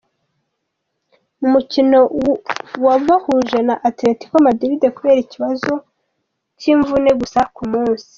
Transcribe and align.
mu 1.39 1.47
mukino 1.53 1.99
wabahuje 2.85 3.59
na 3.67 3.75
Athletico 3.89 4.35
Madrid 4.47 4.81
kubera 4.95 5.19
ikibazo 5.25 5.73
cyinvune, 6.59 7.09
gusa 7.21 7.39
kumunsi. 7.55 8.09